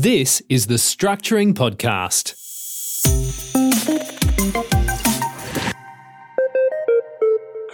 This 0.00 0.40
is 0.48 0.68
the 0.68 0.76
Structuring 0.76 1.54
Podcast. 1.54 2.36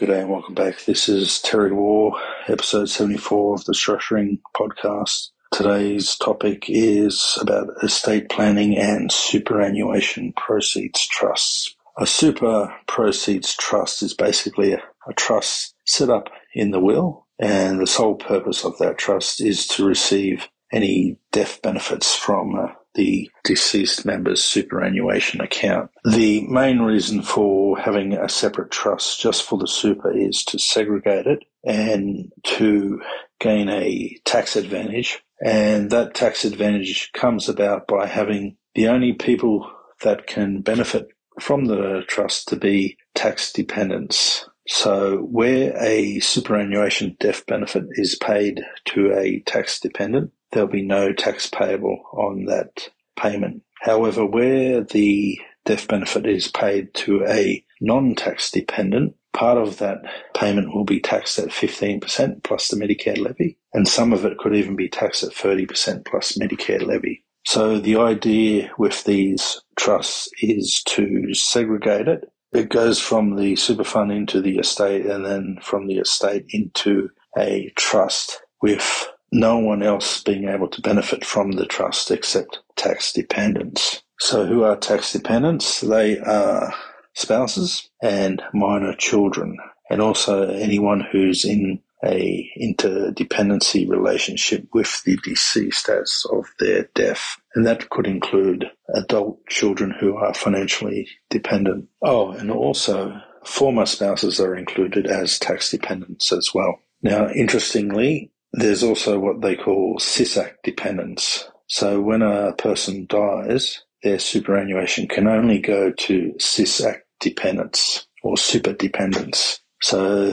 Good 0.00 0.06
day 0.06 0.20
and 0.20 0.30
welcome 0.30 0.54
back. 0.54 0.86
This 0.86 1.06
is 1.06 1.42
Terry 1.42 1.70
Ward, 1.70 2.18
episode 2.48 2.88
74 2.88 3.56
of 3.56 3.64
the 3.66 3.74
Structuring 3.74 4.38
Podcast. 4.56 5.32
Today's 5.52 6.16
topic 6.16 6.64
is 6.66 7.36
about 7.42 7.68
estate 7.82 8.30
planning 8.30 8.74
and 8.74 9.12
superannuation 9.12 10.32
proceeds 10.34 11.06
trusts. 11.06 11.76
A 11.98 12.06
super 12.06 12.74
proceeds 12.86 13.54
trust 13.54 14.02
is 14.02 14.14
basically 14.14 14.72
a, 14.72 14.82
a 15.06 15.12
trust 15.12 15.74
set 15.84 16.08
up 16.08 16.30
in 16.54 16.70
the 16.70 16.80
will, 16.80 17.26
and 17.38 17.78
the 17.78 17.86
sole 17.86 18.14
purpose 18.14 18.64
of 18.64 18.78
that 18.78 18.96
trust 18.96 19.42
is 19.42 19.66
to 19.66 19.84
receive 19.84 20.48
any 20.74 21.16
death 21.32 21.62
benefits 21.62 22.14
from 22.14 22.58
uh, 22.58 22.66
the 22.94 23.30
deceased 23.44 24.04
member's 24.04 24.42
superannuation 24.42 25.40
account. 25.40 25.90
The 26.04 26.46
main 26.48 26.80
reason 26.80 27.22
for 27.22 27.78
having 27.78 28.12
a 28.14 28.28
separate 28.28 28.70
trust 28.70 29.20
just 29.20 29.44
for 29.44 29.58
the 29.58 29.66
super 29.66 30.12
is 30.16 30.44
to 30.44 30.58
segregate 30.58 31.26
it 31.26 31.44
and 31.64 32.32
to 32.44 33.00
gain 33.40 33.68
a 33.68 34.18
tax 34.24 34.56
advantage. 34.56 35.22
And 35.44 35.90
that 35.90 36.14
tax 36.14 36.44
advantage 36.44 37.10
comes 37.12 37.48
about 37.48 37.86
by 37.86 38.06
having 38.06 38.56
the 38.74 38.88
only 38.88 39.12
people 39.12 39.70
that 40.02 40.26
can 40.26 40.60
benefit 40.60 41.08
from 41.40 41.64
the 41.64 42.02
trust 42.06 42.48
to 42.48 42.56
be 42.56 42.96
tax 43.14 43.52
dependents. 43.52 44.48
So 44.66 45.18
where 45.18 45.76
a 45.82 46.20
superannuation 46.20 47.16
death 47.20 47.44
benefit 47.46 47.84
is 47.92 48.16
paid 48.16 48.62
to 48.86 49.12
a 49.12 49.40
tax 49.40 49.80
dependent, 49.80 50.32
there'll 50.54 50.68
be 50.68 50.82
no 50.82 51.12
tax 51.12 51.48
payable 51.48 52.02
on 52.12 52.46
that 52.46 52.88
payment. 53.16 53.62
However, 53.80 54.24
where 54.24 54.80
the 54.82 55.38
death 55.64 55.88
benefit 55.88 56.26
is 56.26 56.48
paid 56.48 56.94
to 56.94 57.24
a 57.26 57.64
non-tax 57.80 58.50
dependent, 58.50 59.14
part 59.34 59.58
of 59.58 59.78
that 59.78 59.98
payment 60.34 60.74
will 60.74 60.84
be 60.84 61.00
taxed 61.00 61.38
at 61.38 61.48
15% 61.48 62.42
plus 62.42 62.68
the 62.68 62.76
Medicare 62.76 63.18
levy, 63.18 63.58
and 63.74 63.86
some 63.86 64.12
of 64.12 64.24
it 64.24 64.38
could 64.38 64.54
even 64.54 64.76
be 64.76 64.88
taxed 64.88 65.22
at 65.22 65.32
30% 65.32 66.06
plus 66.06 66.38
Medicare 66.38 66.82
levy. 66.82 67.24
So 67.44 67.78
the 67.78 67.96
idea 67.96 68.70
with 68.78 69.04
these 69.04 69.60
trusts 69.76 70.28
is 70.40 70.82
to 70.84 71.34
segregate 71.34 72.08
it. 72.08 72.24
It 72.52 72.70
goes 72.70 73.00
from 73.00 73.36
the 73.36 73.56
super 73.56 73.84
fund 73.84 74.12
into 74.12 74.40
the 74.40 74.58
estate 74.58 75.04
and 75.04 75.26
then 75.26 75.58
from 75.60 75.88
the 75.88 75.98
estate 75.98 76.46
into 76.50 77.10
a 77.36 77.72
trust 77.76 78.40
with 78.62 79.08
no 79.34 79.58
one 79.58 79.82
else 79.82 80.22
being 80.22 80.48
able 80.48 80.68
to 80.68 80.80
benefit 80.80 81.24
from 81.24 81.52
the 81.52 81.66
trust 81.66 82.10
except 82.10 82.60
tax 82.76 83.12
dependents. 83.12 84.02
So 84.20 84.46
who 84.46 84.62
are 84.62 84.76
tax 84.76 85.12
dependents? 85.12 85.80
They 85.80 86.18
are 86.20 86.72
spouses 87.14 87.90
and 88.00 88.42
minor 88.52 88.94
children 88.94 89.58
and 89.90 90.00
also 90.00 90.48
anyone 90.48 91.00
who's 91.12 91.44
in 91.44 91.80
a 92.04 92.50
interdependency 92.60 93.88
relationship 93.88 94.66
with 94.72 95.02
the 95.04 95.16
deceased 95.24 95.88
as 95.88 96.24
of 96.30 96.44
their 96.58 96.88
death. 96.94 97.38
And 97.54 97.66
that 97.66 97.88
could 97.90 98.06
include 98.06 98.70
adult 98.94 99.44
children 99.48 99.94
who 99.98 100.16
are 100.16 100.34
financially 100.34 101.08
dependent. 101.30 101.88
Oh, 102.02 102.32
and 102.32 102.50
also 102.50 103.20
former 103.44 103.86
spouses 103.86 104.38
are 104.38 104.54
included 104.54 105.06
as 105.06 105.38
tax 105.38 105.70
dependents 105.70 106.30
as 106.30 106.50
well. 106.54 106.78
Now, 107.02 107.28
interestingly, 107.30 108.30
there's 108.56 108.82
also 108.82 109.18
what 109.18 109.40
they 109.40 109.56
call 109.56 109.98
SIS 109.98 110.38
dependents. 110.62 111.48
So 111.66 112.00
when 112.00 112.22
a 112.22 112.54
person 112.54 113.06
dies, 113.08 113.82
their 114.02 114.18
superannuation 114.18 115.08
can 115.08 115.26
only 115.26 115.58
go 115.58 115.90
to 115.90 116.34
SIS 116.38 116.86
dependents 117.20 118.06
or 118.22 118.36
super 118.36 118.72
dependents. 118.72 119.60
So 119.82 120.32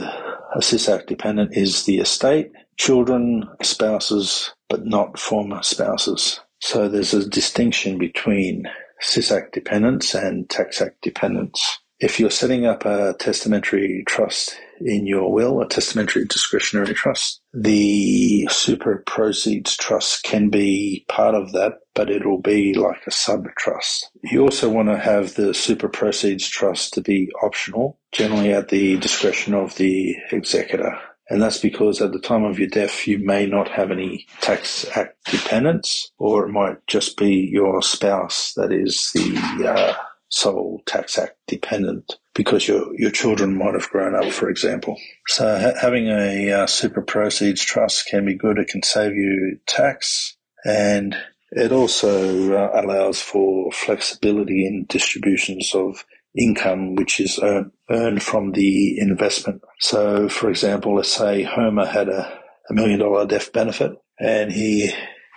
a 0.54 0.62
SIS 0.62 0.88
dependent 1.06 1.56
is 1.56 1.84
the 1.84 1.98
estate, 1.98 2.52
children, 2.78 3.48
spouses, 3.62 4.52
but 4.68 4.86
not 4.86 5.18
former 5.18 5.62
spouses. 5.62 6.40
So 6.60 6.88
there's 6.88 7.14
a 7.14 7.28
distinction 7.28 7.98
between 7.98 8.64
SIS 9.00 9.32
dependents 9.52 10.14
and 10.14 10.48
Tax 10.48 10.80
Act 10.80 11.02
dependents. 11.02 11.80
If 11.98 12.20
you're 12.20 12.30
setting 12.30 12.66
up 12.66 12.84
a 12.84 13.14
testamentary 13.18 14.04
trust 14.06 14.56
in 14.84 15.06
your 15.06 15.32
will, 15.32 15.60
a 15.60 15.68
testamentary 15.68 16.24
discretionary 16.24 16.94
trust, 16.94 17.40
the 17.52 18.46
super 18.50 19.02
proceeds 19.06 19.76
trust 19.76 20.22
can 20.22 20.48
be 20.48 21.04
part 21.08 21.34
of 21.34 21.52
that, 21.52 21.74
but 21.94 22.10
it'll 22.10 22.40
be 22.40 22.74
like 22.74 23.02
a 23.06 23.10
sub 23.10 23.46
trust. 23.58 24.10
You 24.22 24.42
also 24.42 24.68
want 24.68 24.88
to 24.88 24.98
have 24.98 25.34
the 25.34 25.54
super 25.54 25.88
proceeds 25.88 26.48
trust 26.48 26.94
to 26.94 27.00
be 27.00 27.30
optional, 27.42 27.98
generally 28.12 28.52
at 28.52 28.68
the 28.68 28.96
discretion 28.98 29.54
of 29.54 29.76
the 29.76 30.16
executor. 30.30 30.98
And 31.28 31.40
that's 31.40 31.58
because 31.58 32.02
at 32.02 32.12
the 32.12 32.20
time 32.20 32.44
of 32.44 32.58
your 32.58 32.68
death, 32.68 33.06
you 33.06 33.18
may 33.18 33.46
not 33.46 33.68
have 33.68 33.90
any 33.90 34.26
tax 34.40 34.84
act 34.96 35.16
dependents, 35.30 36.10
or 36.18 36.46
it 36.46 36.52
might 36.52 36.86
just 36.86 37.16
be 37.16 37.48
your 37.50 37.80
spouse 37.80 38.52
that 38.56 38.72
is 38.72 39.10
the 39.14 39.66
uh, 39.66 39.94
sole 40.28 40.82
tax 40.86 41.18
act 41.18 41.36
dependent 41.46 42.16
because 42.34 42.66
your 42.66 42.94
your 42.98 43.10
children 43.10 43.56
might 43.56 43.74
have 43.74 43.90
grown 43.90 44.14
up, 44.14 44.32
for 44.32 44.48
example. 44.48 44.98
So 45.28 45.58
ha- 45.58 45.78
having 45.80 46.08
a 46.08 46.50
uh, 46.50 46.66
super 46.66 47.02
proceeds 47.02 47.64
trust 47.64 48.06
can 48.06 48.24
be 48.24 48.34
good. 48.34 48.58
It 48.58 48.68
can 48.68 48.82
save 48.82 49.14
you 49.14 49.58
tax, 49.66 50.36
and 50.64 51.16
it 51.50 51.72
also 51.72 52.54
uh, 52.54 52.80
allows 52.80 53.20
for 53.20 53.70
flexibility 53.72 54.66
in 54.66 54.86
distributions 54.88 55.74
of 55.74 56.04
income 56.34 56.94
which 56.94 57.20
is 57.20 57.38
earned, 57.42 57.70
earned 57.90 58.22
from 58.22 58.52
the 58.52 58.98
investment. 58.98 59.62
So, 59.80 60.28
for 60.28 60.48
example, 60.48 60.96
let's 60.96 61.12
say 61.12 61.42
Homer 61.42 61.86
had 61.86 62.08
a, 62.08 62.40
a 62.70 62.74
million 62.74 63.00
dollar 63.00 63.26
death 63.26 63.52
benefit 63.52 63.92
and 64.18 64.52
he 64.52 64.92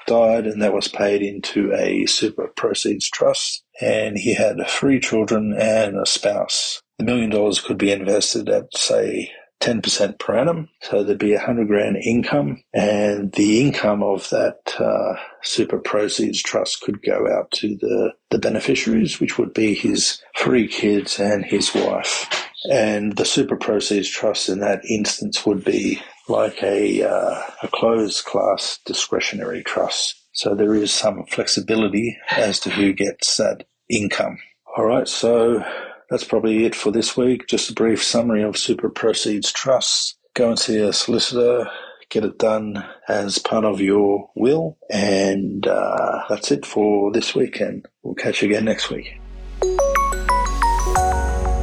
died 0.08 0.46
and 0.46 0.62
that 0.62 0.74
was 0.74 0.88
paid 0.88 1.22
into 1.22 1.74
a 1.74 2.06
super 2.06 2.48
proceeds 2.48 3.10
trust 3.10 3.64
and 3.82 4.18
he 4.18 4.36
had 4.36 4.58
three 4.68 5.00
children 5.00 5.56
and 5.58 5.98
a 5.98 6.06
spouse. 6.06 6.82
The 6.98 7.06
million 7.06 7.30
dollars 7.30 7.60
could 7.60 7.78
be 7.78 7.92
invested 7.92 8.50
at 8.50 8.76
say 8.76 9.32
10% 9.62 10.20
per 10.20 10.38
annum. 10.38 10.70
So 10.82 11.04
there'd 11.04 11.18
be 11.18 11.34
a 11.34 11.40
hundred 11.40 11.68
grand 11.68 11.98
income 11.98 12.64
and 12.74 13.32
the 13.34 13.62
income 13.62 14.04
of 14.04 14.30
that 14.30 14.76
uh, 14.80 15.20
super 15.42 15.80
proceeds 15.80 16.42
trust 16.42 16.82
could 16.82 17.02
go 17.02 17.28
out 17.28 17.52
to 17.52 17.76
the, 17.78 18.14
the 18.30 18.40
beneficiaries, 18.40 19.20
which 19.20 19.38
would 19.38 19.54
be 19.54 19.74
his 19.74 20.22
three 20.38 20.68
kids 20.68 21.20
and 21.20 21.44
his 21.46 21.74
wife. 21.74 22.48
And 22.72 23.16
the 23.16 23.26
super 23.26 23.56
proceeds 23.56 24.10
trust 24.10 24.50
in 24.50 24.60
that 24.60 24.82
instance 24.90 25.46
would 25.46 25.64
be 25.64 26.02
like 26.28 26.62
a, 26.64 27.04
uh, 27.04 27.42
a 27.64 27.68
closed 27.68 28.26
class 28.26 28.80
discretionary 28.86 29.64
trust. 29.64 30.16
So 30.34 30.54
there 30.54 30.76
is 30.76 30.92
some 30.92 31.26
flexibility 31.26 32.18
as 32.32 32.60
to 32.62 32.70
who 32.70 32.94
gets 32.94 33.38
that 33.38 33.66
income. 33.90 34.38
All 34.76 34.86
right. 34.86 35.08
So 35.08 35.64
that's 36.10 36.24
probably 36.24 36.66
it 36.66 36.76
for 36.76 36.92
this 36.92 37.18
week. 37.18 37.48
Just 37.48 37.70
a 37.70 37.74
brief 37.74 38.04
summary 38.04 38.44
of 38.44 38.58
super 38.58 38.90
proceeds 38.90 39.52
trusts. 39.52 40.16
Go 40.34 40.50
and 40.50 40.60
see 40.60 40.80
a 40.80 40.94
solicitor. 40.94 41.70
Get 42.10 42.24
it 42.24 42.38
done 42.38 42.86
as 43.08 43.40
part 43.40 43.66
of 43.66 43.82
your 43.82 44.30
will. 44.36 44.78
And 44.92 45.66
uh, 45.66 46.24
that's 46.30 46.52
it 46.52 46.66
for 46.66 47.12
this 47.12 47.34
week. 47.34 47.60
And 47.60 47.86
we'll 48.04 48.16
catch 48.16 48.42
you 48.42 48.50
again 48.50 48.66
next 48.66 48.90
week. 48.90 49.20